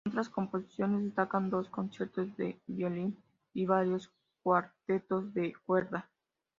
Entre 0.03 0.19
otras 0.19 0.33
composiciones 0.33 1.03
destacan 1.03 1.51
dos 1.51 1.69
conciertos 1.69 2.35
de 2.35 2.59
violín 2.65 3.19
y 3.53 3.67
varios 3.67 4.11
cuartetos 4.41 5.31
de 5.35 5.53
cuerda. 5.67 6.09